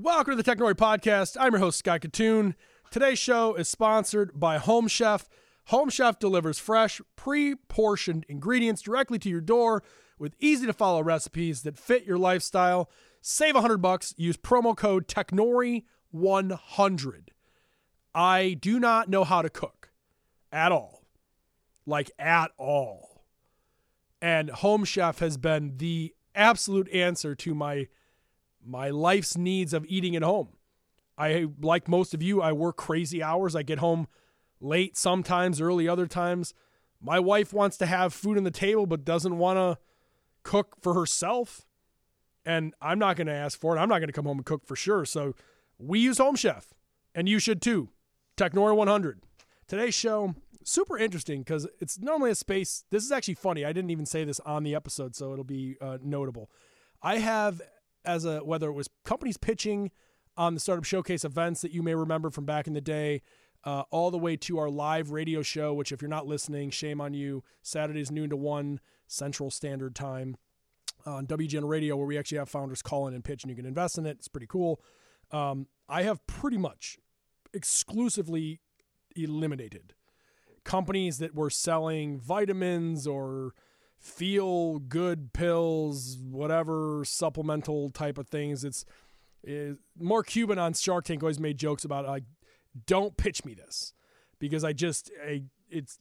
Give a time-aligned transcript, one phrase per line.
[0.00, 1.36] Welcome to the Technori Podcast.
[1.40, 2.54] I'm your host, Scott Kitun.
[2.92, 5.28] Today's show is sponsored by Home Chef.
[5.64, 9.82] Home Chef delivers fresh, pre portioned ingredients directly to your door
[10.16, 12.88] with easy to follow recipes that fit your lifestyle.
[13.20, 14.14] Save 100 bucks.
[14.16, 17.30] Use promo code TECHNORI100.
[18.14, 19.90] I do not know how to cook
[20.52, 21.08] at all.
[21.86, 23.24] Like, at all.
[24.22, 27.88] And Home Chef has been the absolute answer to my
[28.68, 30.48] my life's needs of eating at home.
[31.16, 33.56] I like most of you, I work crazy hours.
[33.56, 34.06] I get home
[34.60, 36.54] late sometimes, early other times.
[37.00, 39.78] My wife wants to have food on the table but doesn't want to
[40.42, 41.66] cook for herself.
[42.44, 43.80] And I'm not going to ask for it.
[43.80, 45.04] I'm not going to come home and cook for sure.
[45.04, 45.34] So
[45.78, 46.72] we use Home Chef,
[47.14, 47.90] and you should too.
[48.36, 49.20] Technori 100.
[49.66, 52.84] Today's show, super interesting because it's normally a space.
[52.90, 53.64] This is actually funny.
[53.64, 56.50] I didn't even say this on the episode, so it'll be uh, notable.
[57.02, 57.60] I have
[58.04, 59.90] as a whether it was companies pitching
[60.36, 63.22] on the startup showcase events that you may remember from back in the day,
[63.64, 65.74] uh, all the way to our live radio show.
[65.74, 67.42] Which, if you're not listening, shame on you.
[67.62, 70.36] Saturdays noon to one Central Standard Time
[71.06, 73.66] on WGN Radio, where we actually have founders call in and pitch, and you can
[73.66, 74.18] invest in it.
[74.18, 74.80] It's pretty cool.
[75.30, 76.98] Um, I have pretty much
[77.52, 78.60] exclusively
[79.16, 79.94] eliminated
[80.64, 83.54] companies that were selling vitamins or
[83.98, 88.64] feel good pills, whatever supplemental type of things.
[88.64, 88.84] It's,
[89.42, 92.24] it's Mark Cuban on Shark Tank always made jokes about like,
[92.86, 93.92] don't pitch me this
[94.38, 95.98] because I just I, it's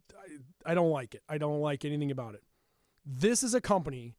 [0.65, 1.23] I, I don't like it.
[1.27, 2.43] I don't like anything about it.
[3.05, 4.15] This is a company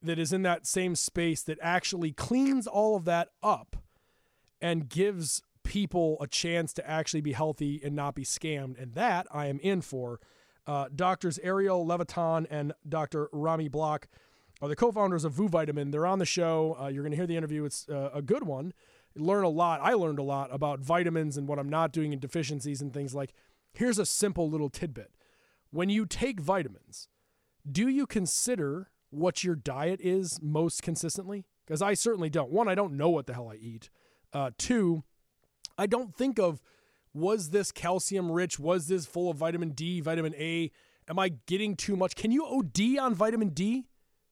[0.00, 3.76] that is in that same space that actually cleans all of that up
[4.60, 8.80] and gives people a chance to actually be healthy and not be scammed.
[8.80, 10.20] And that I am in for.
[10.66, 13.28] Uh, doctors Arielle Levitan and Dr.
[13.32, 14.08] Romy Block
[14.60, 15.90] are the co-founders of Vous Vitamin.
[15.90, 16.76] They're on the show.
[16.80, 17.64] Uh, you're going to hear the interview.
[17.64, 18.72] It's uh, a good one.
[19.16, 19.80] learn a lot.
[19.82, 23.14] I learned a lot about vitamins and what I'm not doing and deficiencies and things
[23.14, 23.34] like.
[23.74, 25.10] Here's a simple little tidbit.
[25.70, 27.08] When you take vitamins,
[27.70, 31.46] do you consider what your diet is most consistently?
[31.66, 32.50] Because I certainly don't.
[32.50, 33.88] One, I don't know what the hell I eat.
[34.32, 35.04] Uh, two,
[35.78, 36.62] I don't think of
[37.14, 38.58] was this calcium rich?
[38.58, 40.70] Was this full of vitamin D, vitamin A?
[41.08, 42.14] Am I getting too much?
[42.14, 43.86] Can you OD on vitamin D?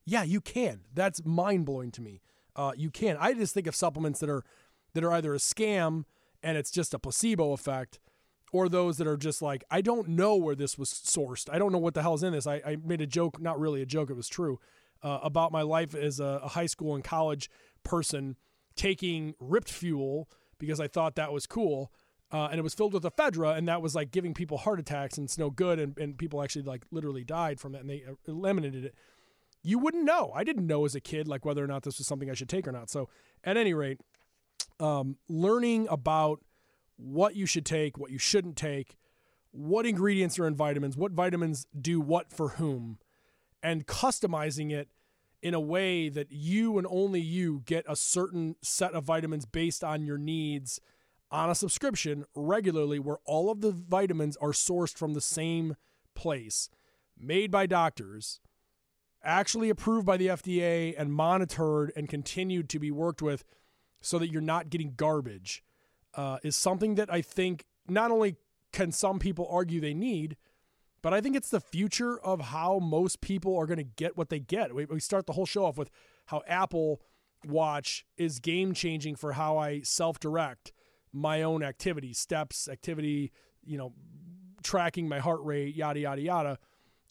[0.05, 0.81] Yeah, you can.
[0.95, 2.23] That's mind blowing to me.
[2.57, 3.17] Uh, you can.
[3.21, 4.45] I just think of supplements that are
[4.95, 6.05] that are either a scam
[6.43, 8.01] and it's just a placebo effect,
[8.53, 11.49] or those that are just like I don't know where this was sourced.
[11.53, 12.47] I don't know what the hell's in this.
[12.47, 14.59] I, I made a joke, not really a joke, it was true,
[15.03, 17.51] uh, about my life as a, a high school and college
[17.85, 18.37] person
[18.75, 21.93] taking ripped fuel because I thought that was cool
[22.33, 25.19] uh, and it was filled with ephedra, and that was like giving people heart attacks,
[25.19, 28.05] and it's no good, and, and people actually like literally died from that, and they
[28.09, 28.95] uh, eliminated it.
[29.63, 30.33] You wouldn't know.
[30.35, 32.49] I didn't know as a kid like whether or not this was something I should
[32.49, 32.89] take or not.
[32.89, 33.09] So,
[33.43, 34.01] at any rate,
[34.79, 36.41] um, learning about
[36.97, 38.97] what you should take, what you shouldn't take,
[39.51, 42.99] what ingredients are in vitamins, what vitamins do what for whom,
[43.63, 44.89] and customizing it
[45.43, 49.83] in a way that you and only you get a certain set of vitamins based
[49.83, 50.81] on your needs
[51.31, 55.77] on a subscription regularly where all of the vitamins are sourced from the same
[56.15, 56.69] place,
[57.19, 58.41] made by doctors,
[59.23, 63.45] actually approved by the FDA and monitored and continued to be worked with
[64.01, 65.63] so that you're not getting garbage,
[66.15, 68.37] uh, is something that I think not only
[68.73, 70.37] can some people argue they need,
[71.03, 74.29] but I think it's the future of how most people are going to get what
[74.29, 74.75] they get.
[74.75, 75.91] We, we start the whole show off with
[76.27, 77.01] how Apple
[77.47, 80.73] Watch is game changing for how I self direct
[81.13, 83.33] my own activity, steps, activity,
[83.65, 83.93] you know,
[84.63, 86.59] tracking my heart rate, yada, yada, yada.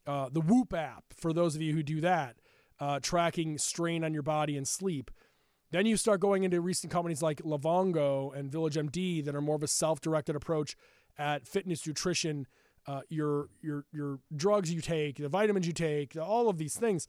[0.08, 2.38] Uh, the Whoop app, for those of you who do that,
[2.80, 5.12] uh, tracking strain on your body and sleep.
[5.72, 9.56] Then you start going into recent companies like Livongo and Village MD that are more
[9.56, 10.76] of a self-directed approach
[11.18, 12.48] at fitness, nutrition,
[12.88, 17.08] uh, your your your drugs you take, the vitamins you take, all of these things.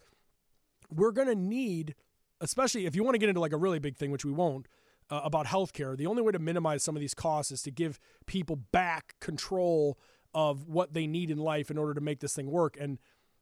[0.90, 1.94] We're gonna need,
[2.40, 4.66] especially if you want to get into like a really big thing, which we won't
[5.10, 5.96] uh, about healthcare.
[5.96, 9.98] The only way to minimize some of these costs is to give people back control
[10.32, 12.76] of what they need in life in order to make this thing work.
[12.80, 12.98] And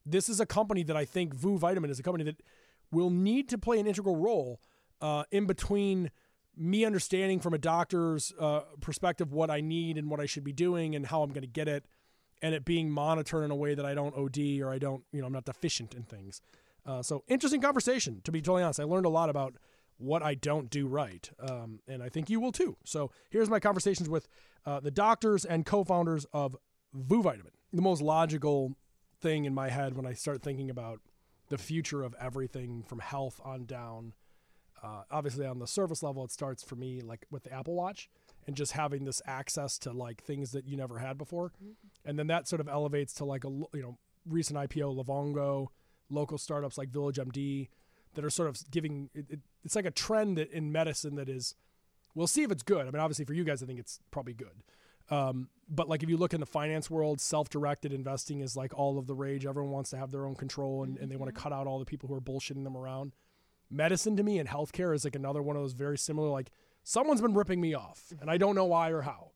[0.06, 2.42] this is a company that I think Vous Vitamin is a company that
[2.90, 4.60] will need to play an integral role
[5.00, 6.10] uh, in between
[6.56, 10.52] me understanding from a doctor's uh, perspective what I need and what I should be
[10.52, 11.84] doing and how I'm going to get it,
[12.42, 15.20] and it being monitored in a way that I don't OD or I don't, you
[15.20, 16.40] know, I'm not deficient in things.
[16.84, 18.20] Uh, so interesting conversation.
[18.24, 19.54] To be totally honest, I learned a lot about
[19.98, 21.28] what I don't do right.
[21.40, 22.76] Um, and I think you will too.
[22.84, 24.28] So here's my conversations with
[24.64, 26.56] uh, the doctors and co founders of
[26.94, 27.52] Vous Vitamin.
[27.72, 28.76] The most logical
[29.20, 31.00] thing in my head when I start thinking about
[31.48, 34.12] the future of everything from health on down
[34.82, 38.08] uh, obviously on the service level, it starts for me like with the Apple Watch
[38.46, 41.52] and just having this access to like things that you never had before,
[42.04, 45.68] and then that sort of elevates to like a you know recent IPO Livongo,
[46.10, 47.68] local startups like Village MD
[48.14, 51.28] that are sort of giving it, it, it's like a trend that in medicine that
[51.28, 51.54] is
[52.14, 52.82] we'll see if it's good.
[52.86, 54.62] I mean, obviously for you guys, I think it's probably good.
[55.10, 58.98] Um, but like if you look in the finance world, self-directed investing is like all
[58.98, 59.46] of the rage.
[59.46, 61.78] Everyone wants to have their own control and, and they want to cut out all
[61.78, 63.12] the people who are bullshitting them around.
[63.70, 66.28] Medicine to me and healthcare is like another one of those very similar.
[66.30, 66.50] Like
[66.84, 69.32] someone's been ripping me off, and I don't know why or how.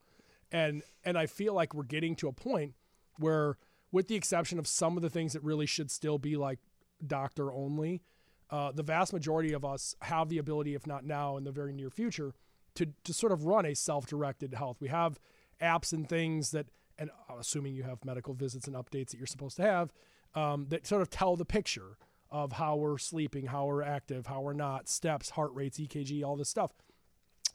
[0.51, 2.75] And and I feel like we're getting to a point
[3.19, 3.59] where,
[3.91, 6.61] with the exception of some of the things that really should still be like
[7.07, 8.03] doctor only,
[8.53, 11.73] uh, the vast majority of us have the ability, if not now, in the very
[11.73, 12.35] near future,
[12.75, 14.77] to to sort of run a self-directed health.
[14.79, 15.19] We have
[15.61, 16.67] apps and things that,
[16.99, 19.93] and assuming you have medical visits and updates that you're supposed to have,
[20.35, 21.97] um, that sort of tell the picture
[22.31, 26.37] of how we're sleeping, how we're active, how we're not, steps, heart rates, EKG, all
[26.37, 26.73] this stuff.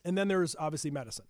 [0.04, 1.26] And then there's obviously medicine,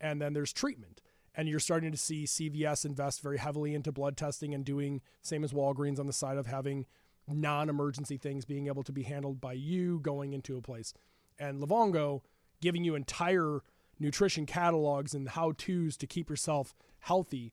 [0.00, 1.00] and then there's treatment.
[1.34, 5.44] And you're starting to see CVS invest very heavily into blood testing and doing same
[5.44, 6.84] as Walgreens on the side of having
[7.28, 10.94] non-emergency things being able to be handled by you going into a place.
[11.38, 12.22] And Livongo
[12.60, 13.60] giving you entire
[13.98, 17.52] nutrition catalogs and how-tos to keep yourself healthy.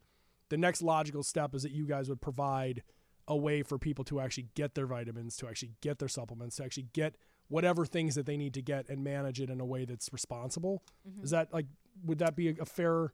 [0.49, 2.83] The next logical step is that you guys would provide
[3.27, 6.63] a way for people to actually get their vitamins, to actually get their supplements, to
[6.63, 7.15] actually get
[7.47, 10.83] whatever things that they need to get and manage it in a way that's responsible.
[11.07, 11.23] Mm-hmm.
[11.23, 11.65] Is that like
[12.03, 13.13] would that be a, a fair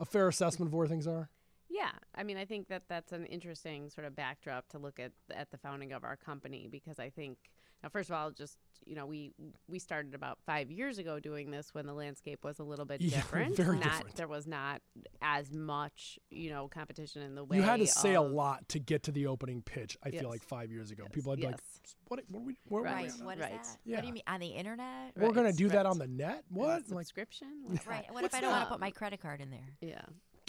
[0.00, 1.30] a fair assessment of where things are?
[1.78, 5.12] Yeah, I mean, I think that that's an interesting sort of backdrop to look at
[5.34, 7.38] at the founding of our company because I think
[7.84, 9.30] now, first of all, just you know, we
[9.68, 13.00] we started about five years ago doing this when the landscape was a little bit
[13.00, 13.54] Yeah, different.
[13.56, 14.16] very not, different.
[14.16, 14.82] There was not
[15.22, 17.58] as much you know competition in the way.
[17.58, 19.96] You had to say a lot to get to the opening pitch.
[20.02, 20.20] I Yes.
[20.22, 21.60] feel like five years ago, Yes, people had be like,
[22.08, 22.20] "What?
[22.28, 22.58] What are we?
[22.66, 23.12] Where, where are we Right.
[23.22, 23.52] What is Right.
[23.62, 23.78] that?
[23.84, 23.96] Yeah.
[23.96, 25.12] What do you mean on the internet?
[25.16, 26.38] We're gonna Right, do that on the net.
[26.38, 26.68] Uh, what?
[26.90, 27.48] Like, subscription?
[27.66, 28.06] What's Right.
[28.12, 29.76] What if I don't want to put my credit card in there?
[29.80, 30.02] Yeah,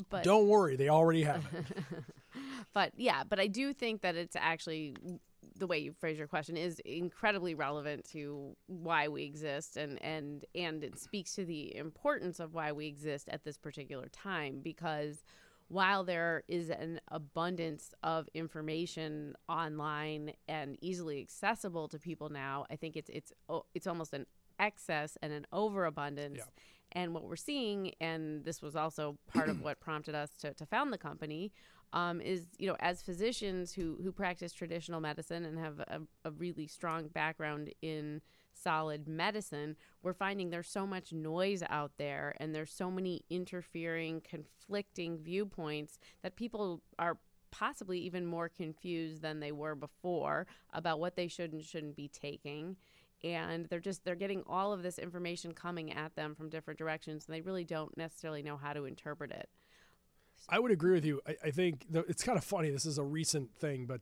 [0.10, 1.66] but don't worry, they already have it.
[2.74, 4.96] but yeah, but I do think that it's actually
[5.57, 10.46] the way you phrase your question is incredibly relevant to why we exist and and
[10.56, 15.24] and it speaks to the importance of why we exist at this particular time because
[15.69, 22.75] while there is an abundance of information online and easily accessible to people now, I
[22.75, 24.25] think it's it's oh, it's almost an
[24.60, 26.40] excess and an overabundance.
[26.40, 26.44] Yeah.
[26.94, 30.65] And what we're seeing, and this was also part of what prompted us to, to
[30.65, 31.51] found the company,
[31.91, 36.31] um, is you know as physicians who who practice traditional medicine and have a, a
[36.31, 38.21] really strong background in
[38.53, 44.21] solid medicine, we're finding there's so much noise out there, and there's so many interfering,
[44.21, 47.18] conflicting viewpoints that people are
[47.51, 52.07] possibly even more confused than they were before about what they should and shouldn't be
[52.07, 52.75] taking
[53.24, 57.25] and they're just they're getting all of this information coming at them from different directions
[57.25, 59.50] and they really don't necessarily know how to interpret it
[60.48, 61.21] I would agree with you.
[61.27, 62.69] I, I think the, it's kind of funny.
[62.69, 64.01] This is a recent thing, but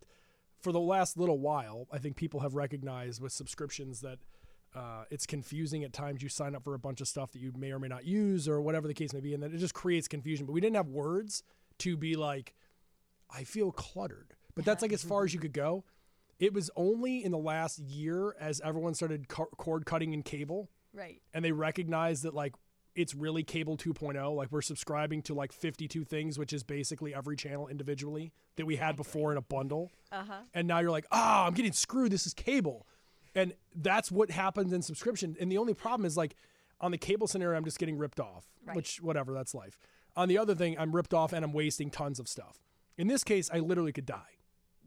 [0.60, 4.19] for the last little while, I think people have recognized with subscriptions that
[4.75, 6.22] uh, it's confusing at times.
[6.22, 8.48] You sign up for a bunch of stuff that you may or may not use,
[8.48, 10.46] or whatever the case may be, and then it just creates confusion.
[10.46, 11.44] But we didn't have words
[11.80, 12.54] to be like,
[13.34, 14.34] I feel cluttered.
[14.56, 15.84] But that's like as far as you could go.
[16.39, 20.69] It was only in the last year as everyone started co- cord cutting in cable.
[20.94, 21.22] Right.
[21.34, 22.56] and they recognize that like
[22.95, 27.36] it's really cable 2.0 like we're subscribing to like 52 things which is basically every
[27.36, 29.91] channel individually that we had before in a bundle.
[30.12, 30.34] Uh huh.
[30.56, 32.12] and now you're like ah i'm getting screwed.
[32.12, 32.88] This is cable.
[33.36, 35.36] And that's what happens in subscription.
[35.39, 36.36] And the only problem is like
[36.82, 38.75] on the cable scenario i'm just getting ripped off Right.
[38.75, 39.77] which whatever that's life.
[40.15, 42.58] On the other thing i'm ripped off and i'm wasting tons of stuff.
[42.98, 44.37] In this case i literally could die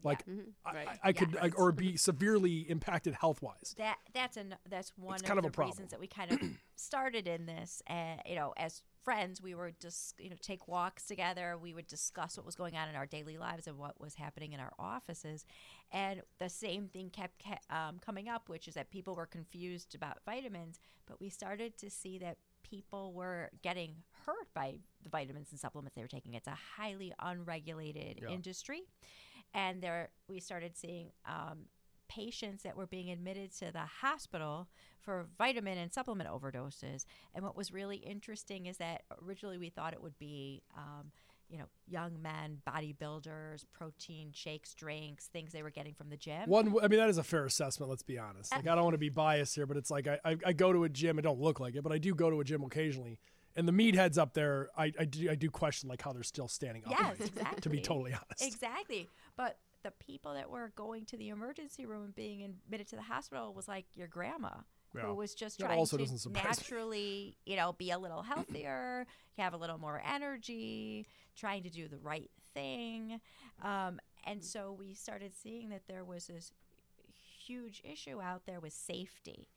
[0.03, 0.23] like
[0.65, 0.87] I, Right.
[0.87, 1.41] I, I could Yeah.
[1.41, 5.37] like, or be severely impacted health wise That that's an that's one It's of kind
[5.39, 5.71] of the a problem.
[5.71, 6.39] reasons that we kind of
[6.75, 7.81] started in this.
[7.87, 11.57] And you know, as friends, we were just you know take walks together.
[11.57, 14.53] We would discuss what was going on in our daily lives and what was happening
[14.53, 15.45] in our offices,
[15.91, 19.95] and the same thing kept ca- um, coming up, which is that people were confused
[19.95, 25.47] about vitamins, but we started to see that people were getting hurt by the vitamins
[25.51, 26.35] and supplements they were taking.
[26.35, 28.29] It's a highly unregulated Yeah.
[28.29, 28.83] industry,
[29.53, 31.65] and there we started seeing um,
[32.09, 34.67] patients that were being admitted to the hospital
[34.99, 37.05] for vitamin and supplement overdoses.
[37.33, 41.11] And what was really interesting is that originally we thought it would be, um,
[41.49, 46.47] you know, young men, bodybuilders, protein shakes, drinks, things they were getting from the gym.
[46.47, 47.89] One, I mean, that is a fair assessment.
[47.89, 48.51] Let's be honest.
[48.51, 50.73] Like, I don't want to be biased here, but it's like I, I, I go
[50.73, 51.17] to a gym.
[51.17, 53.19] I don't look like it, but I do go to a gym occasionally.
[53.55, 56.47] And the meatheads up there, I, I do, I do question like how they're still
[56.47, 56.91] standing up.
[56.91, 57.61] Yes, exactly.
[57.61, 58.45] To be totally honest.
[58.45, 59.09] Exactly.
[59.35, 63.01] But the people that were going to the emergency room and being admitted to the
[63.01, 64.49] hospital was like your grandma.
[64.93, 65.03] Yeah.
[65.03, 69.57] who was just That trying to naturally, you know, be a little healthier, have a
[69.57, 73.21] little more energy, trying to do the right thing.
[73.63, 76.51] Um, and so we started seeing that there was this
[77.45, 79.47] huge issue out there with safety.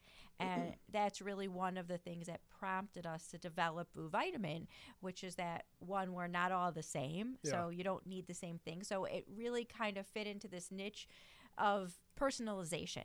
[0.40, 0.60] Mm-hmm.
[0.60, 4.66] And that's really one of the things that prompted us to develop Vous Vitamin,
[5.00, 7.36] which is that one, we're not all the same.
[7.42, 8.82] So you don't need the same thing.
[8.82, 11.06] So it really kind of fit into this niche
[11.56, 13.04] of personalization.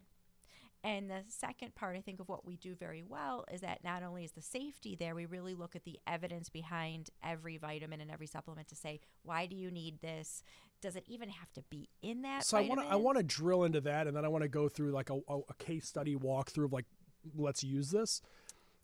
[0.81, 4.01] And the second part, I think, of what we do very well is that not
[4.01, 8.09] only is the safety there, we really look at the evidence behind every vitamin and
[8.09, 10.41] every supplement to say, why do you need this?
[10.81, 12.45] Does it even have to be in that?
[12.45, 14.48] So I want to I want to drill into that, and then I want to
[14.48, 16.86] go through like a, a, a case study walkthrough of like
[17.35, 18.21] let's use this.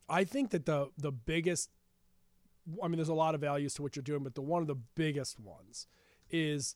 [0.07, 1.69] I think that the the biggest,
[2.81, 4.67] I mean, there's a lot of values to what you're doing, but the one of
[4.67, 5.87] the biggest ones
[6.29, 6.75] is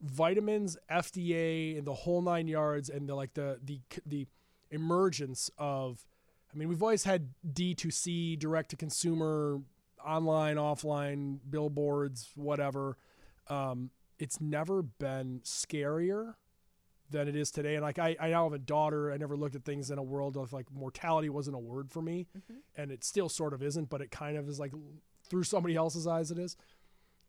[0.00, 4.26] vitamins, FDA, and the whole nine yards, and the like the the the
[4.70, 6.04] emergence of.
[6.52, 9.60] I mean, we've always had D2C, direct to consumer,
[10.04, 12.96] online, offline, billboards, whatever.
[13.46, 16.34] Um, it's never been scarier
[17.10, 17.74] than it is today.
[17.74, 19.12] And like I, I now have a daughter.
[19.12, 22.02] I never looked at things in a world of like mortality wasn't a word for
[22.02, 22.58] me, mm-hmm.
[22.76, 24.72] and it still sort of isn't, but it kind of is like
[25.28, 26.56] through somebody else's eyes it is.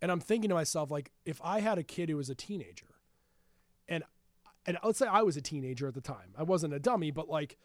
[0.02, 2.88] And I'm thinking to myself like if I had a kid who was a teenager,
[3.88, 4.04] and
[4.66, 7.30] and let's say I was a teenager at the time, I wasn't a dummy, but
[7.30, 7.58] like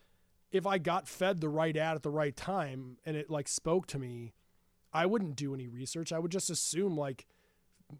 [0.50, 3.87] if I got fed the right ad at the right time and it like spoke
[3.88, 4.32] to me,
[4.92, 6.12] I wouldn't do any research.
[6.12, 7.26] I would just assume like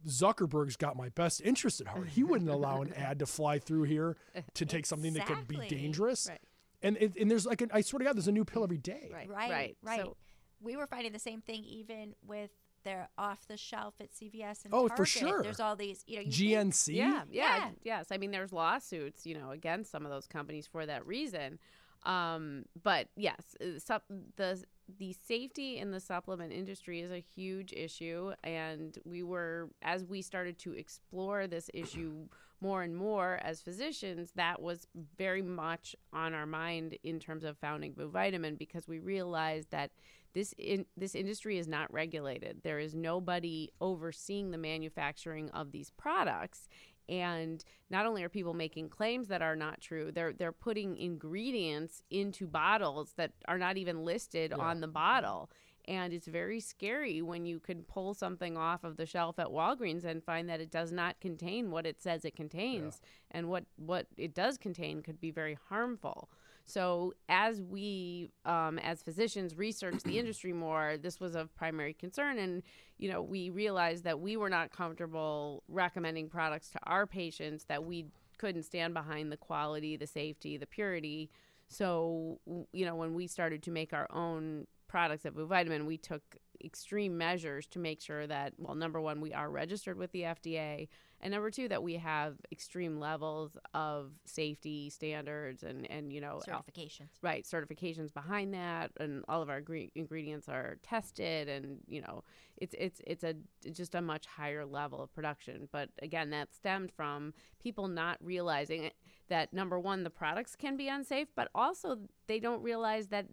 [0.07, 2.09] Zuckerberg's got my best interest at heart.
[2.09, 4.17] He wouldn't allow an ad to fly through here
[4.55, 6.27] to take something that could be dangerous.
[6.29, 6.41] Right.
[6.83, 9.11] And it, and there's like I swear to God, there's a new pill every day.
[9.13, 9.29] Right.
[9.29, 9.77] Right, Right.
[9.83, 10.01] right.
[10.01, 10.17] So-
[10.59, 12.51] we were finding the same thing even with
[12.83, 15.43] their off the shelf at CVS and Oh, for sure.
[15.43, 16.95] There's all these, you know, you think- GNC.
[16.95, 17.71] Yeah, yeah, Yeah.
[17.85, 18.07] yes.
[18.11, 21.59] I mean, there's lawsuits, you know, against some of those companies for that reason.
[22.07, 24.65] Um, but yes, uh, sup- the
[24.99, 30.23] the safety in the supplement industry is a huge issue, and we were as we
[30.23, 32.29] started to explore this issue
[32.61, 34.87] more and more as physicians, that was
[35.19, 39.91] very much on our mind in terms of founding Vous Vitamin because we realized that
[40.33, 42.61] this in this industry is not regulated.
[42.63, 46.69] There is nobody overseeing the manufacturing of these products.
[47.09, 52.03] And not only are people making claims that are not true, they're they're putting ingredients
[52.11, 55.51] into bottles that are not even listed on the bottle.
[55.89, 60.05] And it's very scary when you can pull something off of the shelf at Walgreens
[60.05, 63.01] and find that it does not contain what it says it contains.
[63.31, 66.29] And what, what it does contain could be very harmful.
[66.69, 72.39] So, as we, um, as physicians, research the industry more, this was of primary concern.
[72.39, 72.63] And,
[72.99, 77.85] you know, we realized that we were not comfortable recommending products to our patients that
[77.85, 78.07] we
[78.37, 81.31] couldn't stand behind the quality, the safety, the purity.
[81.69, 82.41] So,
[82.73, 86.23] you know, when we started to make our own products at Vitamin, we took
[86.65, 90.89] extreme measures to make sure that, well, number one, we are registered with the FDA,
[91.21, 96.41] and number two, that we have extreme levels of safety standards and, and you know,
[96.47, 97.09] certifications.
[97.23, 102.23] right certifications behind that and all of our gre- ingredients are tested and you know
[102.59, 103.35] it's it's it's a
[103.65, 107.33] it's just a much higher level of production but again that stemmed from
[107.63, 108.91] people not realizing
[109.29, 111.97] that number one the products can be unsafe but also
[112.27, 113.27] they don't realize that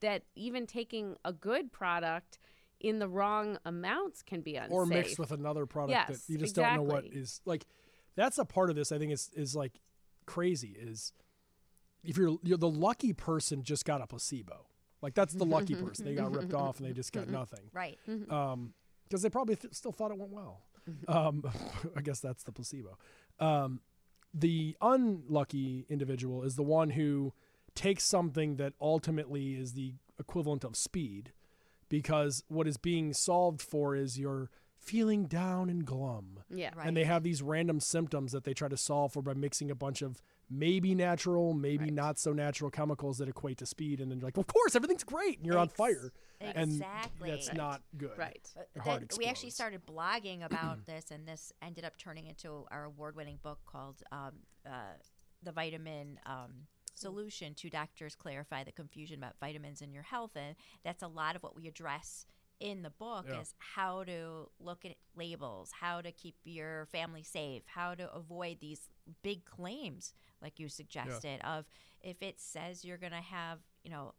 [0.00, 2.38] that even taking a good product
[2.80, 6.38] in the wrong amounts can be unsafe Or mixed with another product Yes, that you
[6.38, 7.66] just don't know what is like.
[8.16, 8.92] That's a part of this.
[8.92, 9.80] I think is is like
[10.26, 10.76] crazy.
[10.78, 11.12] Is
[12.04, 14.66] if you're you're the lucky person just got a placebo.
[15.00, 16.04] Like that's the lucky mm-hmm, person.
[16.04, 17.70] They mm-hmm, got ripped mm-hmm, off and they just got nothing.
[17.72, 17.98] Right.
[18.30, 20.62] um, because they probably th- still thought it went well.
[21.06, 21.42] Um,
[21.96, 22.98] I guess that's the placebo.
[23.38, 23.80] Um,
[24.34, 27.32] the unlucky individual is the one who
[27.74, 31.32] takes something that ultimately is the equivalent of speed,
[31.88, 36.38] because what is being solved for is you're feeling down and glum.
[36.48, 36.86] yeah Right.
[36.86, 39.74] And they have these random symptoms that they try to solve for by mixing a
[39.74, 41.92] bunch of maybe natural, maybe Right.
[41.92, 44.00] not so natural chemicals that equate to speed.
[44.00, 45.38] And then you're like, of course, everything's great.
[45.38, 46.12] And you're on Ex- fire.
[46.40, 46.80] And
[47.20, 47.56] that's Right.
[47.56, 48.16] not good.
[48.16, 51.98] right But Your heart then we actually started blogging about this, and this ended up
[51.98, 54.94] turning into our award-winning book called um, uh,
[55.42, 56.66] "The Vitamin um,
[56.98, 61.36] Solution Two Doctors Clarify the Confusion About Vitamins in Your Health," and that's a lot
[61.36, 62.26] of what we address
[62.60, 63.40] in the book Yeah.
[63.40, 68.58] is how to look at labels, how to keep your family safe, how to avoid
[68.60, 68.88] these
[69.22, 70.12] big claims
[70.42, 71.66] like you suggested of
[72.00, 74.14] if it says you're going to have, you know,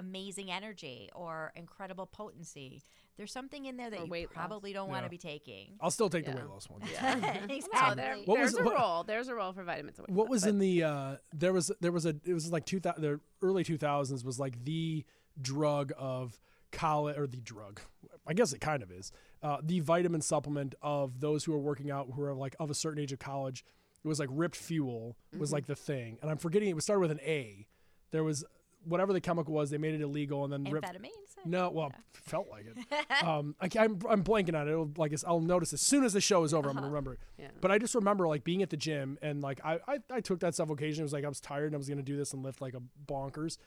[0.00, 2.82] amazing energy or incredible potency.
[3.16, 4.34] There's something in there that you weight loss.
[4.34, 5.76] probably don't want to be taking.
[5.80, 6.38] I'll still take the Yeah.
[6.38, 6.80] weight loss one.
[7.50, 7.68] exactly.
[7.72, 9.04] Well, there, What there's was- a what- role.
[9.04, 9.98] There's a role for vitamins.
[9.98, 12.32] and weight What loss, was but- in the uh there was there was a it
[12.32, 15.04] was like 2000 the early 2000s was like the
[15.40, 16.40] drug of
[16.72, 17.80] college or the drug.
[18.26, 19.12] I guess it kind of is.
[19.42, 22.74] Uh the vitamin supplement of those who are working out who are like of a
[22.74, 23.64] certain age of college.
[24.02, 26.16] It was like Ripped Fuel was like the thing.
[26.22, 27.66] And I'm forgetting it was started with an A.
[28.12, 28.44] There was
[28.84, 31.44] whatever the chemical was, they made it illegal and then Ripped Amphetamines?
[31.44, 33.24] No, well, felt like it.
[33.24, 34.72] um, I, am I'm blanking on it.
[34.72, 37.20] It'll, like I'll notice as soon as the show is over, I'm gonna remember it.
[37.38, 37.48] Yeah.
[37.60, 40.40] But I just remember like being at the gym and like I, I I took
[40.40, 41.02] that stuff occasionally.
[41.02, 42.74] It was like I was tired and I was gonna do this and lift like
[42.74, 43.58] a bonkers.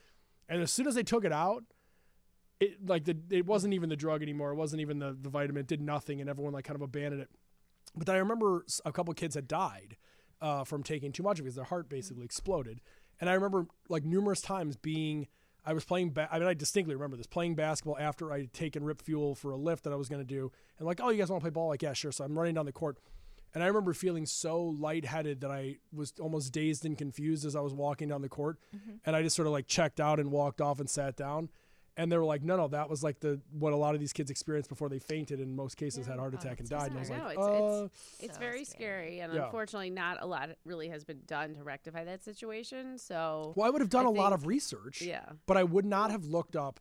[0.49, 1.63] And as soon as they took it out,
[2.59, 4.51] it like the it wasn't even the drug anymore.
[4.51, 5.61] It wasn't even the the vitamin.
[5.61, 7.29] It did nothing, and everyone like kind of abandoned it.
[7.95, 9.97] But then I remember a couple kids had died
[10.41, 12.81] uh, from taking too much of it because their heart basically exploded.
[13.23, 15.29] And I remember like numerous times being,
[15.65, 18.51] I was playing, ba- I mean, I distinctly remember this playing basketball after I had
[18.51, 20.51] taken Rip Fuel for a lift that I was going to do.
[20.77, 21.69] And like, oh, you guys want to play ball?
[21.69, 22.11] Like, yeah, sure.
[22.11, 22.97] So I'm running down the court.
[23.53, 27.61] And I remember feeling so lightheaded that I was almost dazed and confused as I
[27.61, 28.57] was walking down the court.
[28.75, 28.95] Mm-hmm.
[29.05, 31.47] And I just sort of like checked out and walked off and sat down.
[31.95, 34.13] And they were like, no, no, that was like the what a lot of these
[34.13, 36.67] kids experienced before they fainted, and in most cases had a heart Oh, attack and
[36.67, 36.87] so died.
[36.89, 37.87] And I was like, No, it's- uh,
[38.19, 39.17] It's So very scary.
[39.17, 39.45] scary, and Yeah.
[39.45, 42.97] unfortunately, not a lot really has been done to rectify that situation.
[42.97, 45.01] So, well, I would have done I a lot of research.
[45.03, 46.79] yeah, but I would not have looked up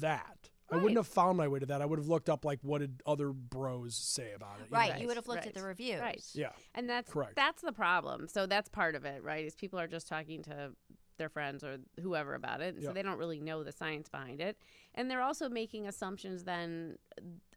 [0.00, 0.50] that.
[0.70, 1.80] I wouldn't have found my way to that.
[1.82, 4.66] I would have looked up like what did other bros say about it.
[4.70, 5.00] you Right, know?
[5.02, 6.00] you would have looked at the reviews.
[6.00, 6.20] right.
[6.34, 6.50] Yeah.
[6.74, 7.36] and that's Correct.
[7.36, 8.26] that's the problem.
[8.28, 9.44] So that's part of it, right?
[9.44, 10.72] Is people are just talking to
[11.16, 12.88] their friends or whoever about it, and Yeah.
[12.88, 14.56] so they don't really know the science behind it,
[14.94, 16.96] and they're also making assumptions then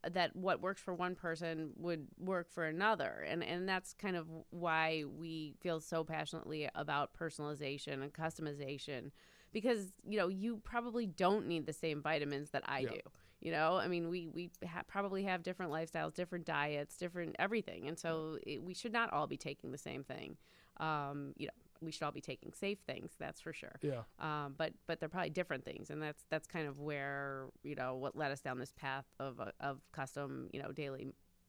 [0.09, 4.27] that what works for one person would work for another, and and that's kind of
[4.51, 9.11] why we feel so passionately about personalization and customization
[9.51, 12.89] because you know you probably don't need the same vitamins that I Yeah.
[12.89, 12.99] do.
[13.41, 17.87] You know, I mean, we we ha- probably have different lifestyles, different diets, different everything,
[17.87, 20.37] and so it, we should not all be taking the same thing.
[20.77, 23.75] Um, you know, we should all be taking safe things, that's for sure.
[23.81, 24.01] Yeah.
[24.19, 27.95] Um, but but they're probably different things, and that's that's kind of where you know
[27.95, 31.07] what led us down this path of uh, of custom, you know, daily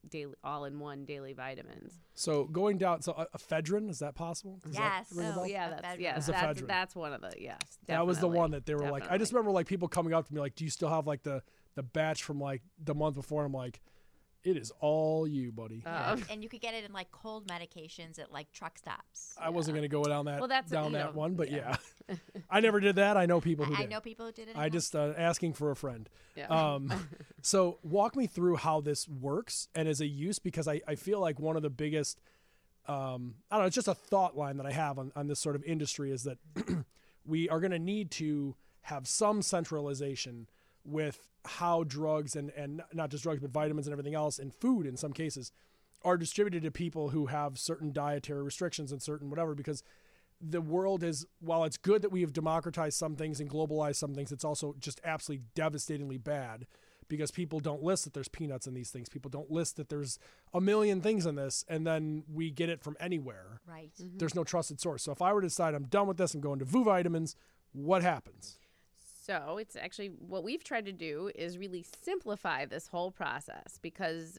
[0.08, 1.98] daily all in one daily vitamins.
[2.14, 4.60] So going down, so a ephedrine is that possible?
[4.62, 5.12] Does that Yes.
[5.16, 5.46] ring a Oh, bell?
[5.48, 5.82] yeah, ephedrine.
[5.82, 6.66] that's yes, That's that's ephedrine.
[6.68, 7.58] that's one of the yes.
[7.86, 9.10] that was the one that they were like.
[9.10, 11.22] I just remember like people coming up to me like, "Do you still have like
[11.24, 11.42] the
[11.74, 13.80] the batch from like the month before?" I'm like,
[14.44, 17.46] "It is all you, buddy." Uh, And, and you could get it in like cold
[17.48, 19.34] medications at like truck stops.
[19.40, 21.76] I wasn't gonna go down that Well, that's- down you that know, one, but yeah,
[22.08, 22.16] yeah.
[22.50, 23.16] I never did that.
[23.16, 23.90] I know people who I, I did.
[23.90, 24.56] know people who did it.
[24.56, 26.08] I just uh, asking for a friend.
[26.36, 26.46] yeah.
[26.46, 26.92] Um,
[27.42, 31.20] so walk me through how this works and as a use because I, I feel
[31.20, 32.20] like one of the biggest
[32.86, 35.38] um, I don't know, it's just a thought line that I have on, on this
[35.40, 36.38] sort of industry is that
[37.26, 40.48] we are going to need to have some centralization
[40.88, 44.86] with how drugs and, and not just drugs, but vitamins and everything else and food
[44.86, 45.52] in some cases
[46.04, 49.82] are distributed to people who have certain dietary restrictions and certain whatever because
[50.40, 54.14] the world is while it's good that we have democratized some things and globalized some
[54.14, 56.66] things it's also just absolutely devastatingly bad
[57.08, 59.08] because people don't list that there's peanuts in these things.
[59.08, 60.18] People don't list that there's
[60.52, 63.60] a million things in this and then we get it from anywhere.
[63.66, 63.90] Right.
[64.00, 64.18] Mm-hmm.
[64.18, 65.02] there's no trusted source.
[65.02, 67.34] So if i were to decide i'm done with this i'm going to Vous vitamins
[67.72, 68.58] what happens
[69.28, 74.38] So it's actually what we've tried to do is really simplify this whole process because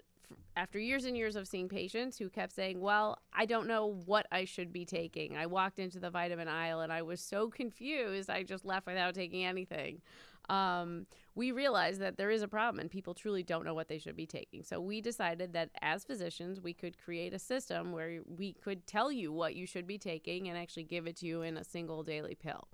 [0.57, 4.25] after years and years of seeing patients who kept saying, "Well, I don't know what
[4.31, 5.37] I should be taking.
[5.37, 8.31] I walked into the vitamin aisle and I was so confused.
[8.31, 10.01] I just left without taking anything."
[10.49, 13.99] Um, we realized that there is a problem and people truly don't know what they
[13.99, 14.63] should be taking.
[14.63, 19.11] So we decided that as physicians, we could create a system where we could tell
[19.11, 22.01] you what you should be taking and actually give it to you in a single
[22.01, 22.67] daily pill.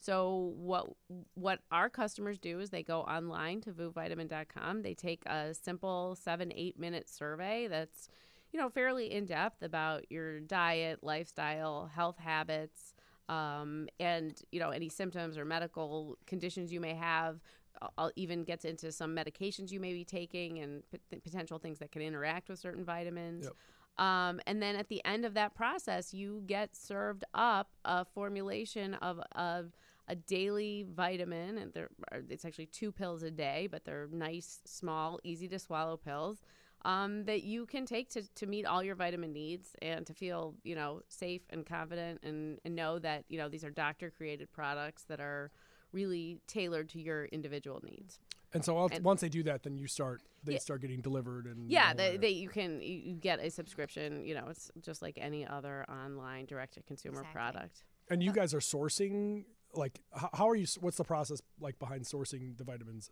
[0.00, 0.86] So what
[1.34, 4.82] what our customers do is they go online to vousvitamin.com.
[4.82, 8.08] They take a simple seven eight minute survey that's
[8.52, 12.94] you know fairly in depth about your diet, lifestyle, health habits,
[13.28, 17.40] um, and you know any symptoms or medical conditions you may have.
[17.80, 21.78] I'll- I'll even get into some medications you may be taking and p- potential things
[21.78, 23.44] that can interact with certain vitamins.
[23.44, 24.04] Yep.
[24.04, 28.94] Um, and then at the end of that process, you get served up a formulation
[28.94, 29.76] of, of
[30.08, 35.48] a daily vitamin, and they're—it's actually two pills a day, but they're nice, small, easy
[35.48, 36.38] to swallow pills
[36.84, 40.54] um, that you can take to, to meet all your vitamin needs and to feel,
[40.64, 44.50] you know, safe and confident and, and know that, you know, these are doctor created
[44.52, 45.50] products that are
[45.92, 48.20] really tailored to your individual needs.
[48.54, 50.58] and so once- And- once they do that then you start they Yeah.
[50.60, 52.20] start getting delivered and Yeah, they, that.
[52.20, 54.24] they you can you, you get a subscription.
[54.24, 57.32] You know, it's just like any other online direct to consumer Exactly.
[57.34, 57.82] product.
[58.10, 59.44] and you guys are sourcing
[59.74, 60.66] like how, how are you?
[60.80, 63.10] What's the process like behind sourcing the vitamins?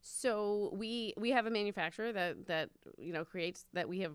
[0.00, 4.12] So we we have a manufacturer that that you know creates that we have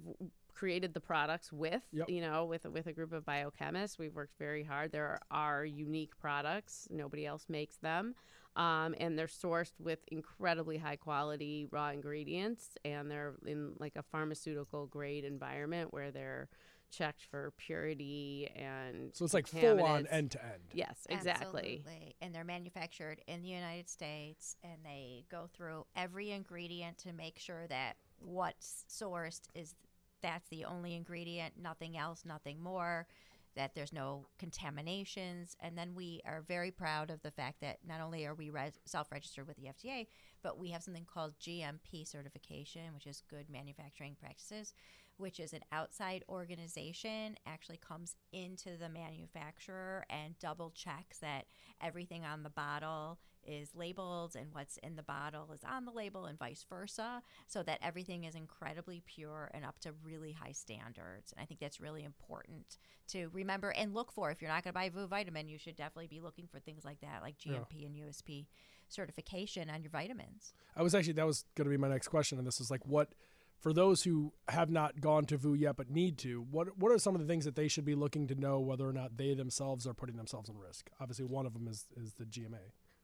[0.54, 2.10] created the products with Yep.
[2.10, 3.98] you know with with a group of biochemists.
[3.98, 4.92] We've worked very hard.
[4.92, 6.88] There are, are unique products.
[6.92, 8.14] Nobody else makes them.
[8.56, 14.04] Um, and they're sourced with incredibly high quality raw ingredients and they're in like a
[14.04, 16.50] pharmaceutical grade environment where they're
[16.92, 20.62] checked for purity and So it's like full on end to end.
[20.74, 21.84] Yes, exactly.
[21.86, 22.16] Absolutely.
[22.22, 27.40] And they're manufactured in the United States and they go through every ingredient to make
[27.40, 29.76] sure that what's sourced is
[30.22, 33.08] that's the only ingredient, nothing else, nothing more,
[33.56, 35.56] that there's no contaminations.
[35.60, 38.80] And then we are very proud of the fact that not only are we res-
[38.86, 40.08] self registered with the FDA,
[40.42, 44.74] but we have something called GMP certification, which is Good Manufacturing Practices,
[45.20, 51.46] which is an outside organization, actually comes into the manufacturer and double checks that
[51.82, 56.26] everything on the bottle is labeled and what's in the bottle is on the label
[56.26, 61.32] and vice versa, so that everything is incredibly pure and up to really high standards.
[61.32, 62.78] And I think that's really important
[63.10, 64.32] to remember and look for.
[64.32, 66.86] If you're not going to buy Vous Vitamin, you should definitely be looking for things
[66.86, 67.54] like that, like Yeah.
[67.54, 68.48] GMP and USP
[68.88, 70.54] certification on your vitamins.
[70.76, 72.86] I was actually that was going to be my next question, and this is like
[72.86, 73.14] what
[73.60, 76.46] for those who have not gone to Vous yet but need to.
[76.52, 78.88] What what are some of the things that they should be looking to know whether
[78.88, 80.90] or not they themselves are putting themselves in risk?
[81.00, 82.58] Obviously, one of them is is the GMP.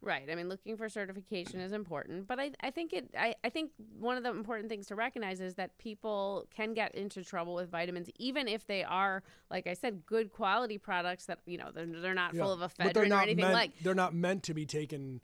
[0.05, 0.29] Right.
[0.31, 3.09] I mean, looking for certification is important, but I, I think it.
[3.17, 6.93] I, I think one of the important things to recognize is that people can get
[6.93, 11.39] into trouble with vitamins, even if they are, like I said, good quality products that
[11.47, 13.71] you know they're, they're not full of ephedrine or anything meant, like.
[13.81, 15.21] They're not meant to be taken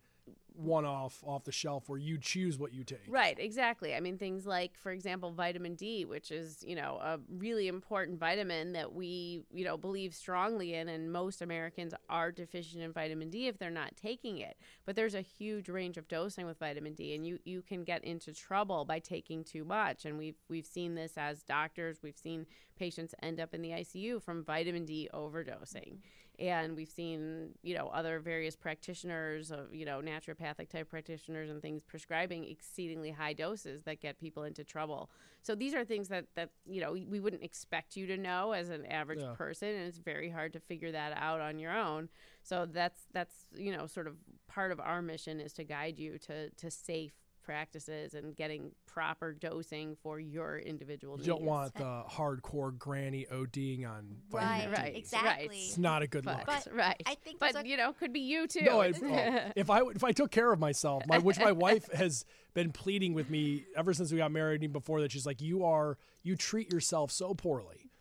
[0.54, 3.06] one off off the shelf where you choose what you take.
[3.08, 3.96] Right, exactly.
[3.96, 8.20] I mean, things like, for example, vitamin D, which is, you know, a really important
[8.20, 13.30] vitamin that we, you know, believe strongly in, and most Americans are deficient in vitamin
[13.30, 14.58] D if they're not taking it.
[14.86, 18.04] But there's a huge range of dosing with vitamin D, and you you can get
[18.04, 20.06] into trouble by taking too much.
[20.06, 22.00] And we've we've seen this as doctors.
[22.04, 22.46] We've seen
[22.78, 26.00] patients end up in the ICU from vitamin D overdosing
[26.42, 31.62] and we've seen you know other various practitioners of you know naturopathic type practitioners and
[31.62, 35.10] things prescribing exceedingly high doses that get people into trouble
[35.44, 38.70] so these are things that that you know we wouldn't expect you to know as
[38.70, 39.34] an average Yeah.
[39.34, 42.10] person and it's very hard to figure that out on your own
[42.44, 44.16] so that's that's you know sort of
[44.48, 47.14] part of our mission is to guide you to to safe
[47.52, 53.86] practices and getting proper dosing for your individual You don't want the hardcore granny ODing
[53.86, 54.82] on Right, vitamin D.
[54.82, 55.58] right, exactly.
[55.58, 56.46] It's not a good but, look.
[56.46, 59.12] But right I think but are- you know could be you too No, It's- if,
[59.12, 62.72] oh, if I if I took care of myself, my which my wife has been
[62.72, 65.98] pleading with me ever since we got married, and before that, she's like, "You are
[66.24, 67.92] you treat yourself so poorly,"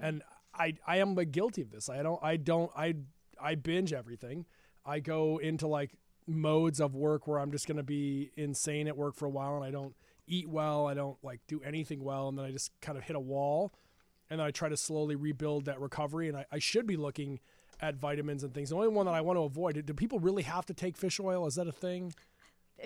[0.00, 0.22] and
[0.54, 1.88] I I am guilty of this.
[1.88, 2.94] I don't I don't I
[3.40, 4.46] I binge everything.
[4.84, 5.90] I go into like
[6.30, 9.64] modes of work where I'm just gonna be insane at work for a while, and
[9.64, 9.94] I don't
[10.26, 10.86] eat well.
[10.86, 13.72] I don't like do anything well, and then I just kind of hit a wall,
[14.30, 16.28] and then I try to slowly rebuild that recovery.
[16.28, 17.40] And I, I should be looking
[17.80, 18.70] at vitamins and things.
[18.70, 19.84] The only one that I want to avoid.
[19.84, 21.46] Do people really have to take fish oil?
[21.46, 22.14] Is that a thing?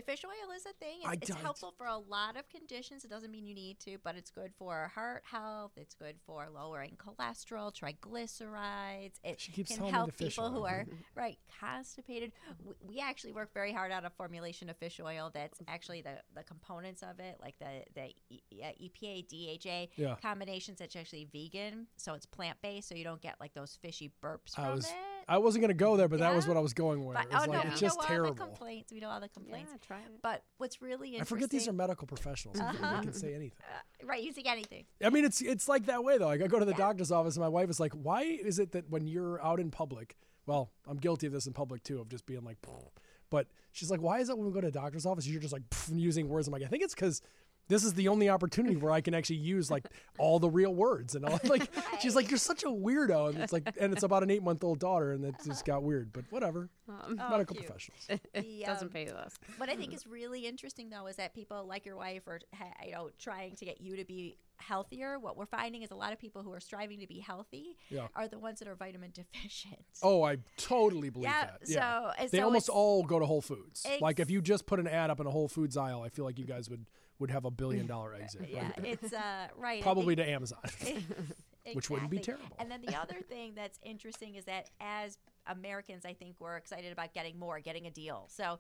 [0.07, 0.99] Fish oil is a thing.
[1.05, 3.05] It's, it's helpful for a lot of conditions.
[3.05, 5.73] It doesn't mean you need to, but it's good for heart health.
[5.77, 9.13] It's good for lowering cholesterol, triglycerides.
[9.23, 12.33] It She keeps can help people who are right constipated.
[12.65, 16.19] We, we actually work very hard on a formulation of fish oil that's actually the,
[16.35, 18.15] the components of it, like the the
[18.53, 20.17] EPA DHA Yeah.
[20.21, 20.79] combinations.
[20.79, 24.55] That's actually vegan, so it's plant based, so you don't get like those fishy burps
[24.55, 24.93] from was
[25.29, 25.33] it.
[25.33, 27.17] I wasn't gonna go there, but that was what I was going with.
[27.17, 28.35] But It's oh like no, it's we just know all terrible.
[28.35, 28.93] the complaints.
[28.93, 29.71] We know all the complaints.
[29.73, 32.59] yeah try it But what's really interesting, I forget these are medical professionals.
[32.59, 33.59] They can say anything.
[33.63, 34.85] uh, right using anything.
[35.03, 36.27] I mean, it's it's like that way though.
[36.27, 38.73] Like I go to the doctor's office, and my wife is like, "Why is it
[38.73, 42.09] that when you're out in public, well, I'm guilty of this in public too, of
[42.09, 42.91] just being like, "Pfft."
[43.31, 45.53] but she's like, why is it when we go to the doctor's office, you're just
[45.53, 46.47] like using words?
[46.47, 47.21] I'm like, I think it's because
[47.69, 49.87] this is the only opportunity where I can actually use like
[50.19, 51.41] all the real words and all.
[51.55, 54.43] Like she's like, you're such a weirdo, and it's like, and it's about an eight
[54.43, 56.13] month old daughter, and it just got weird.
[56.13, 57.67] But whatever, um, medical cute.
[57.67, 58.07] professionals.
[58.35, 61.67] The, doesn't um, pay us What I think is really interesting though is that people
[61.67, 62.41] like your wife are
[62.85, 65.19] you know trying to get you to be healthier.
[65.19, 68.07] What we're finding is a lot of people who are striving to be healthy Yeah.
[68.15, 69.85] are the ones that are vitamin deficient.
[70.03, 71.61] Oh, I totally believe Yeah, that.
[71.67, 72.13] Yeah.
[72.19, 73.87] so- they so almost all go to Whole Foods.
[74.01, 76.25] like if you just put an ad up in a Whole Foods aisle, I feel
[76.25, 76.87] like you guys would
[77.19, 78.49] would have a billion dollar exit.
[78.51, 79.83] yeah, Like, it's uh right.
[79.83, 80.59] Probably to Amazon.
[81.73, 82.45] Which wouldn't be terrible.
[82.59, 86.93] And then the other thing that's interesting is that as Americans, I think we're excited
[86.93, 88.27] about getting more, getting a deal.
[88.29, 88.59] So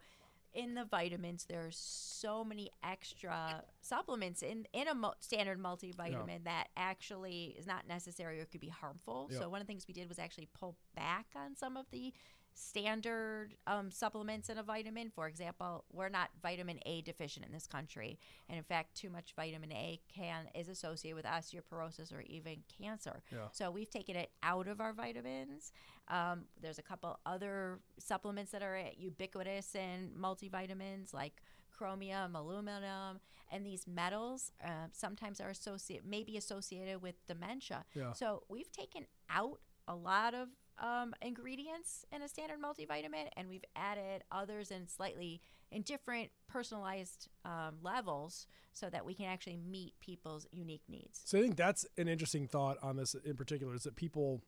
[0.54, 6.68] in the vitamins, there's so many extra supplements in in a mu- standard multivitamin that
[6.78, 9.28] actually is not necessary or could be harmful.
[9.30, 9.40] Yeah.
[9.40, 12.12] So one of the things we did was actually pull back on some of the
[12.54, 15.10] standard um, supplements and a vitamin.
[15.14, 19.34] For example, we're not vitamin A deficient in this country, and in fact, too much
[19.36, 23.22] vitamin A can is associated with osteoporosis or even cancer.
[23.32, 23.48] Yeah.
[23.52, 25.72] So we've taken it out of our vitamins.
[26.08, 31.42] Um, there's a couple other supplements that are ubiquitous in multivitamins like
[31.76, 37.84] chromium, aluminum, and these metals uh, sometimes are associated, maybe associated with dementia.
[37.94, 38.12] Yeah.
[38.12, 43.64] So we've taken out a lot of um, ingredients in a standard multivitamin, and we've
[43.76, 49.94] added others in slightly in different personalized um, levels, so that we can actually meet
[50.00, 51.20] people's unique needs.
[51.24, 54.42] So I think that's an interesting thought on this in particular is that people,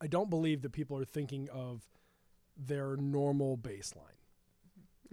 [0.00, 1.82] I don't believe that people are thinking of
[2.56, 4.21] their normal baseline.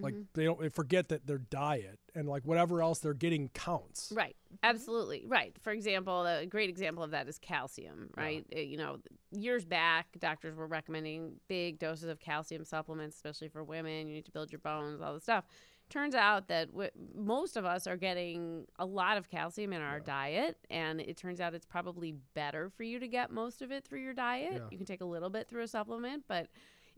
[0.02, 0.24] Like Mm-hmm.
[0.34, 4.12] they don't they forget that their diet and like whatever else they're getting counts.
[4.16, 4.36] Right.
[4.64, 5.26] Absolutely.
[5.28, 5.56] Right.
[5.62, 8.46] For example, a great example of that is calcium, right?
[8.56, 8.98] Uh, You know,
[9.32, 14.08] years back, doctors were recommending big doses of calcium supplements, especially for women.
[14.08, 15.46] You need to build your bones, all this stuff.
[15.90, 20.00] Turns out that w- most of us are getting a lot of calcium in our
[20.00, 23.86] diet, and it turns out it's probably better for you to get most of it
[23.86, 24.54] through your diet.
[24.54, 24.68] Yeah.
[24.70, 26.48] You can take a little bit through a supplement, but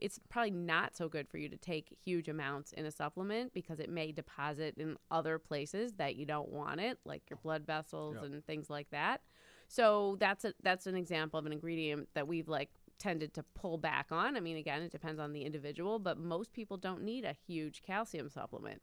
[0.01, 3.79] it's probably not so good for you to take huge amounts in a supplement because
[3.79, 8.17] it may deposit in other places that you don't want it, like your blood vessels
[8.19, 8.25] Yeah.
[8.25, 9.21] and things like that.
[9.67, 13.77] So that's a that's an example of an ingredient that we've like tended to pull
[13.77, 14.35] back on.
[14.35, 17.81] I mean, again, it depends on the individual, but most people don't need a huge
[17.81, 18.81] calcium supplement.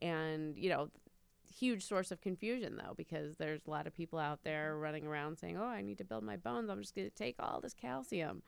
[0.00, 0.88] And, you know,
[1.52, 5.36] huge source of confusion though because there's a lot of people out there running around
[5.38, 6.70] saying, "Oh, I need to build my bones.
[6.70, 8.42] I'm just going to take all this calcium."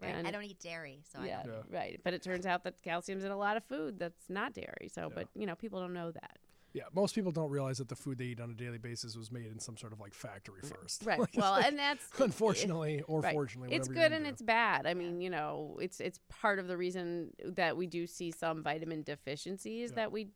[0.00, 0.14] Right.
[0.14, 1.54] And I don't eat dairy, so I yeah, don't.
[1.70, 1.78] Yeah.
[1.78, 2.00] right.
[2.02, 4.90] But it turns out that calcium's in a lot of food that's not dairy.
[4.92, 6.38] So, but you know, people don't know that.
[6.74, 9.30] Yeah, most people don't realize that the food they eat on a daily basis was
[9.30, 11.04] made in some sort of like factory first.
[11.04, 11.18] Right.
[11.18, 13.34] Like, well, like, and that's unfortunately or right.
[13.34, 14.30] fortunately, it's good and into.
[14.30, 14.86] it's bad.
[14.86, 18.62] I mean, you know, it's it's part of the reason that we do see some
[18.62, 19.96] vitamin deficiencies Yeah.
[19.96, 20.28] that we,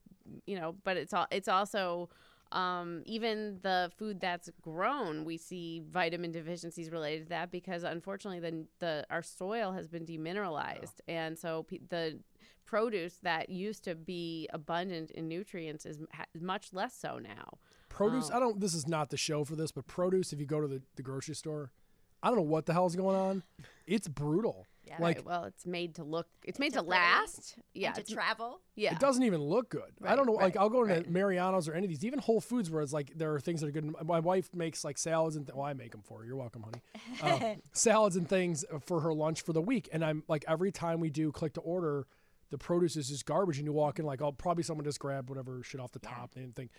[0.47, 2.11] you know, but it's all it's also
[2.53, 8.41] um, even the food that's grown, we see vitamin deficiencies related to that because unfortunately,
[8.41, 12.19] the the our soil has been demineralized, and so pe- the
[12.65, 17.59] produce that used to be abundant in nutrients is ha- much less so now.
[17.89, 18.31] produce.
[18.33, 18.37] Oh.
[18.37, 18.61] I don't.
[18.61, 20.33] This is not the show for this, but produce.
[20.33, 21.73] If you go to the, the grocery store,
[22.23, 23.43] I don't know what the hell is going on.
[23.87, 24.67] It's brutal.
[24.87, 24.96] Yeah.
[25.01, 26.27] Like Right, well, it's made to look.
[26.44, 27.57] It's made To to last.
[27.75, 27.92] Yeah.
[27.96, 28.61] and to travel.
[28.77, 28.92] yeah.
[28.92, 29.90] it doesn't even look good.
[30.05, 30.33] I don't know.
[30.35, 31.11] Like I'll go into right.
[31.11, 33.68] Mariano's or any of these, even Whole Foods, where it's like there are things that
[33.68, 33.92] are good.
[34.05, 36.25] My wife makes like salads and th- well, I make them for her.
[36.25, 36.83] You're welcome, honey.
[37.22, 41.01] Uh, salads and things for her lunch for the week, and I'm like every time
[41.01, 42.07] we do click to order,
[42.51, 45.29] the produce is just garbage, and you walk in like, oh, probably someone just grabbed
[45.29, 46.11] whatever shit off the Yeah.
[46.11, 46.70] top and thing.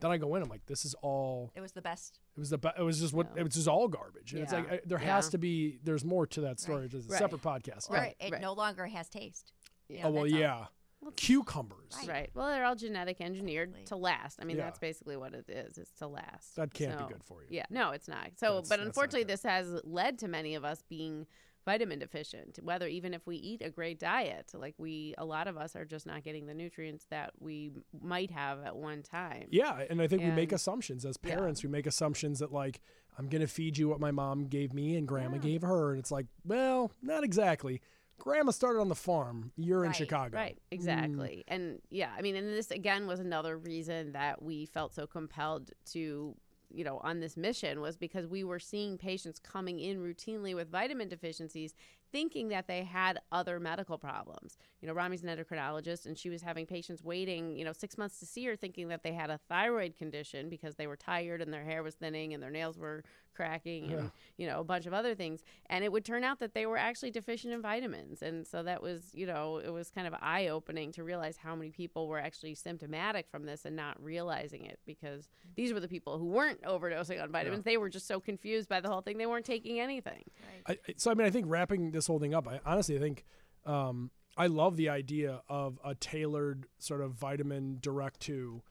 [0.00, 1.52] Then I go in, I'm like, this is all.
[1.54, 2.20] It was the best.
[2.36, 2.58] It was the.
[2.58, 3.28] be- It was just what.
[3.34, 3.40] Yeah.
[3.40, 4.32] It was just all garbage.
[4.32, 4.74] And it's like Yeah.
[4.76, 5.78] uh, there has to be.
[5.84, 6.86] There's more to that story.
[6.86, 7.18] It's a Right.
[7.18, 7.90] separate podcast.
[7.90, 8.40] Or Right, it right.
[8.40, 9.52] no longer has taste.
[9.88, 10.06] Yeah.
[10.06, 10.66] Oh well, yeah.
[11.02, 11.94] Well, Cucumbers.
[12.00, 12.08] Right.
[12.08, 12.30] Right.
[12.34, 13.86] Well, they're all genetic engineered Exactly.
[13.86, 14.38] to last.
[14.40, 14.64] I mean, Yeah.
[14.64, 15.78] that's basically what it is.
[15.78, 16.56] It's to last.
[16.56, 17.48] That can't So, be good for you.
[17.50, 17.64] Yeah.
[17.70, 18.32] No, it's not.
[18.36, 21.26] So, That's- but that's unfortunately, this has led to many of us being
[21.70, 22.58] vitamin deficient.
[22.62, 25.84] Whether even if we eat a great diet, like we, a lot of us are
[25.84, 29.46] just not getting the nutrients that we might have at one time.
[29.50, 31.36] Yeah, and I think we make assumptions as Yeah.
[31.36, 31.62] parents.
[31.62, 32.80] We make assumptions that like
[33.18, 35.42] I'm gonna feed you what my mom gave me and grandma Yeah.
[35.42, 37.80] gave her, and it's like, well, not exactly.
[38.18, 39.52] Grandma started on the farm.
[39.56, 40.36] You're in Chicago.
[40.36, 40.72] Right, Mm.
[40.72, 41.44] exactly.
[41.48, 45.70] And yeah, I mean, and this again was another reason that we felt so compelled
[45.92, 46.34] to,
[46.72, 50.70] you know, on this mission was because we were seeing patients coming in routinely with
[50.70, 51.74] vitamin deficiencies
[52.12, 54.56] thinking that they had other medical problems.
[54.80, 58.18] You know, Romy's an endocrinologist and she was having patients waiting, you know, 6 months
[58.20, 61.52] to see her thinking that they had a thyroid condition because they were tired and
[61.52, 64.10] their hair was thinning and their nails were cracking and Yeah.
[64.36, 65.42] you know, a bunch of other things.
[65.66, 68.22] And it would turn out that they were actually deficient in vitamins.
[68.22, 71.54] And so that was, you know, it was kind of eye opening to realize how
[71.54, 75.88] many people were actually symptomatic from this and not realizing it because these were the
[75.88, 77.64] people who weren't overdosing on vitamins.
[77.64, 80.24] They were just so confused by the whole thing, they weren't taking anything.
[80.66, 80.78] Right.
[80.88, 83.24] I- so I mean, I think wrapping this whole thing up, I honestly think
[83.66, 88.62] um, I love the idea of a tailored sort of vitamin direct to.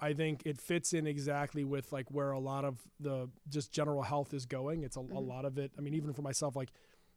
[0.00, 4.02] I think it fits in exactly with like where a lot of the just general
[4.02, 4.82] health is going.
[4.82, 5.70] It's a, a lot of it.
[5.78, 6.72] I mean, even for myself, like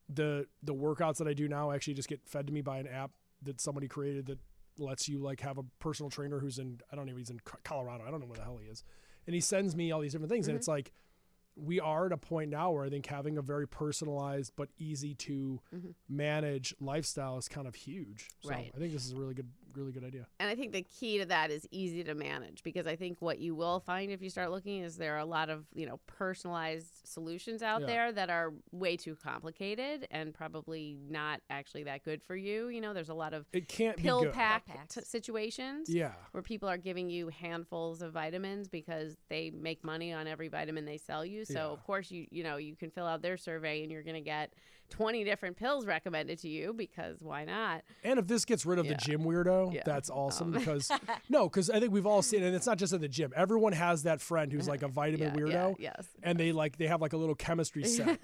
[0.08, 2.88] the the workouts that I do now actually just get fed to me by an
[2.88, 4.40] app that somebody created that
[4.78, 8.04] lets you like have a personal trainer who's in I don't know he's in Colorado.
[8.08, 8.84] I don't know where the hell he is,
[9.26, 10.92] and he sends me all these different things, and it's like
[11.56, 15.16] we are at a point now where I think having a very personalized but easy
[15.16, 15.94] to Mhm.
[16.10, 18.30] manage lifestyle is kind of huge.
[18.42, 18.72] So Right.
[18.76, 20.28] I think this is a really good really good idea.
[20.40, 23.40] And I think the key to that is easy to manage because I think what
[23.40, 26.00] you will find if you start looking is there are a lot of, you know,
[26.08, 27.88] personalized solutions out Yeah.
[27.88, 32.68] there that are way too complicated and probably not actually that good for you.
[32.68, 36.14] You know, there's a lot of It can't pill be pack t- situations Yeah.
[36.32, 40.86] where people are giving you handfuls of vitamins because they make money on every vitamin
[40.86, 41.46] they sell you.
[41.46, 41.60] So Yeah.
[41.74, 44.22] of course you you know you can fill out their survey and you're going to
[44.22, 44.54] get
[44.90, 47.82] 20 different pills recommended to you because why not?
[48.04, 48.94] And if this gets rid of Yeah.
[48.94, 49.82] the gym weirdo, Yeah.
[49.86, 50.60] that's awesome Um.
[50.60, 50.92] because
[51.30, 53.34] no, because I think we've all seen, and it's not just at the gym.
[53.36, 56.08] Everyone has that friend who's like a vitamin Yeah, weirdo, yes.
[56.24, 58.20] and they like they have like a little chemistry set,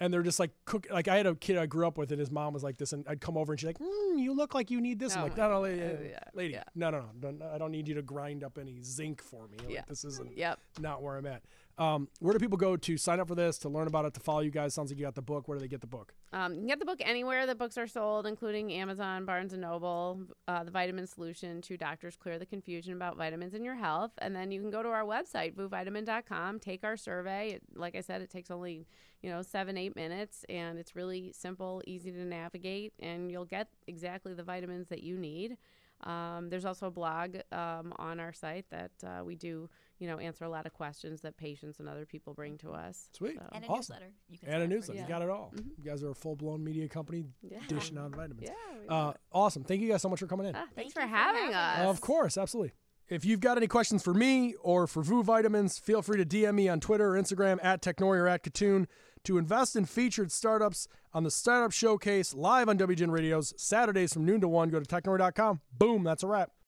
[0.00, 0.86] and they're just like cook.
[0.90, 2.92] Like I had a kid I grew up with, and his mom was like this,
[2.92, 5.20] and I'd come over and she's like, mm, "You look like you need this." I'm
[5.20, 7.86] Oh like, my "No, no, lady, Oh, yeah, lady, no, no, no, I don't need
[7.88, 9.58] you to grind up any zinc for me.
[9.64, 9.82] Like, Yeah.
[9.88, 10.58] this isn't Yep.
[10.80, 11.42] not where I'm at."
[11.78, 14.20] Um, where do people go to sign up for this, to learn about it, to
[14.20, 14.72] follow you guys?
[14.72, 15.46] Sounds like you got the book.
[15.46, 16.14] Where do they get the book?
[16.32, 19.60] Um, you can get the book anywhere that books are sold, including Amazon, Barnes and
[19.60, 24.12] Noble, uh, The Vitamin Solution, Two Doctors Clear the Confusion About Vitamins in Your Health.
[24.18, 27.50] And then you can go to our website, vousvitamin.com, take our survey.
[27.50, 28.86] It, like I said, it takes only,
[29.22, 33.68] you know, seven, eight minutes, and it's really simple, easy to navigate, and you'll get
[33.86, 35.58] exactly the vitamins that you need.
[36.04, 40.18] Um, there's also a blog um, on our site that uh, we do, you know,
[40.18, 43.08] answer a lot of questions that patients and other people bring to us.
[43.12, 43.36] Sweet.
[43.36, 43.76] So, And a Awesome.
[43.96, 44.12] newsletter.
[44.28, 44.96] You can And a sign up newsletter.
[44.98, 45.02] Yeah.
[45.04, 45.52] You got it all.
[45.56, 45.78] Mhm.
[45.78, 47.60] You guys are a full blown media company yeah.
[47.68, 48.48] dishing out vitamins.
[48.50, 48.94] Yeah.
[48.94, 49.64] Uh, awesome.
[49.64, 50.54] Thank you guys so much for coming in.
[50.54, 51.88] Ah, Thank thanks for you for having having us.
[51.88, 52.72] Of course, absolutely.
[53.08, 56.56] If you've got any questions for me or for Vous Vitamins, feel free to DM
[56.56, 58.86] me on Twitter or Instagram at Technori or at Kitun
[59.22, 64.24] to invest in featured startups on the Startup Showcase live on WGN Radios Saturdays from
[64.24, 64.70] noon to 1.
[64.70, 65.60] Go to technori.com.
[65.72, 66.50] Boom, that's a wrap.